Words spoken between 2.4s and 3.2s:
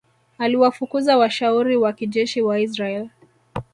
wa Israel